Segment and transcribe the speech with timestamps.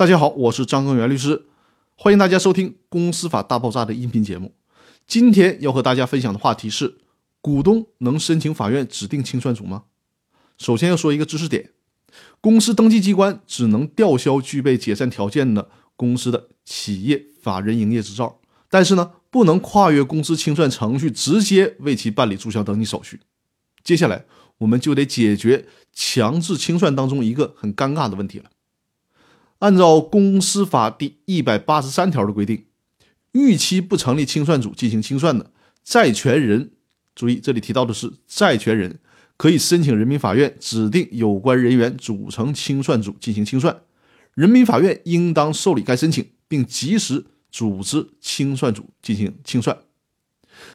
[0.00, 1.44] 大家好，我是张根源律师，
[1.94, 4.54] 欢迎大家收听《公司法大爆炸》的音频节目。
[5.06, 6.96] 今天要和大家分享的话题是：
[7.42, 9.82] 股东能申请法院指定清算组吗？
[10.56, 11.72] 首先要说一个知识点：
[12.40, 18.40] 公司登记机关只能吊销具备解散条件的公司的企业法人营业执照，
[18.70, 23.20] 但是呢，不能跨越公司清算程序直接为其办理注销登记手续。
[23.84, 24.24] 接下来，
[24.56, 28.46] 我们就得解决强制清算当中一个很尴尬的问题了。
[29.60, 32.64] 按照公司法第一百八十三条的规定，
[33.32, 35.52] 逾期不成立清算组进行清算的
[35.84, 36.72] 债权人，
[37.14, 38.98] 注意这里提到的是债权人，
[39.36, 43.82] 可以申请人民法院指定有关人员组成清算组进行清算，
[44.34, 49.78] 人民法院应当受理该申请，并及时组织清算组进行清算。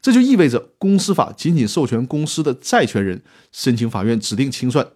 [0.00, 4.86] 这就意味着，公司法仅仅授权公司的债权人申请法院指定清算，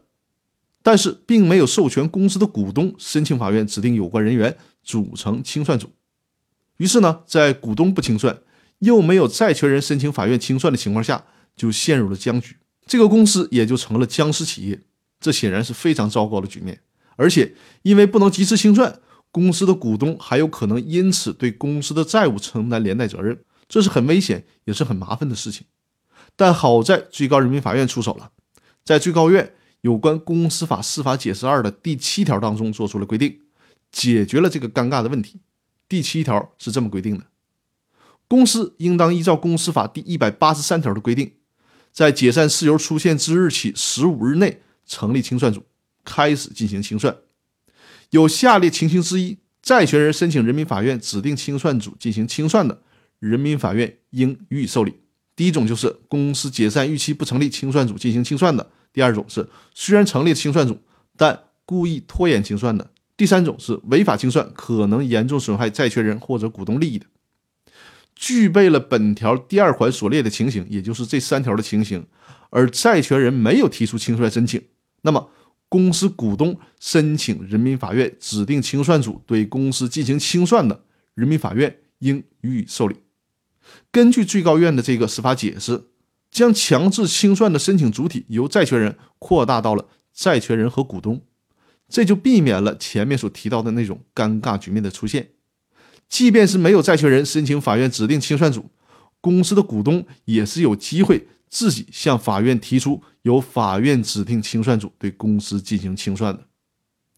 [0.91, 5.89] 但是并没有授权公司的股东申请法院指定有关人员组成清算组。
[6.79, 8.37] 于是呢，在股东不清算，
[8.81, 11.25] 又没有债权人申请法院清算的情况下，
[11.55, 14.81] 就陷入了僵局，这个公司也就成了僵尸企业。
[15.21, 16.81] 这显然是非常糟糕的局面。
[17.15, 18.99] 而且，因为不能及时清算，
[19.31, 23.39] 公司的股东还有可能因此对公司的债务承担连带责任。
[23.69, 25.69] 这是很危险，也是很麻烦的事情，
[26.35, 28.33] 但好在最高人民法院出手了，
[28.85, 33.41] 在最高院有关公司法司法解释二的第七条当中做出了规定，
[33.91, 35.41] 解决了这个尴尬的问题。
[35.89, 37.25] 第七条是这么规定的：
[38.29, 41.33] 公司应当依照公司法第一百八十三条的规定，
[41.93, 45.65] 在解散事由出现之日起十五日内成立清算组，
[46.05, 47.17] 开始进行清算。
[48.11, 52.83] 有下列情形之一，债权人申请人民法院指定清算组进行清算的。
[53.19, 54.95] 人民法院应予以受理。
[55.37, 60.79] 第一种就是公司解散逾期不成立清算组进行清算的；第二种是虽然成立清算组，
[61.17, 62.85] 但故意拖延清算的；
[63.17, 67.07] 第三种是违法清算，可能严重损害债权人或者股东利益的。
[68.15, 72.07] 具备了本条第二款所列的情形，也就是这三条的情形，
[72.51, 74.63] 而债权人没有提出清算申请，
[75.03, 75.31] 那么
[75.69, 82.97] 公司股东申请人民法院指定清算组对公司进行清算的，人民法院应予以受理。
[83.91, 85.85] 根据最高院的这个司法解释，
[86.31, 91.23] 将强制清算的申请主体由债权人扩大到了债权人和股东，
[91.89, 95.31] 这就避免了前面所提到的那种尴尬局面的出现。
[96.09, 98.71] 即便是没有债权人申请法院指定清算组，
[99.21, 106.47] 公司的股东也是有机会自己向法院提出由法院指定清算组对公司进行清算的。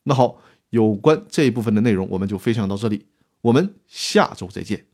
[0.04, 0.38] 那好，
[0.70, 3.06] 有关这一部分的内容，我们就分享到这里，
[3.40, 4.91] 我们下周再见。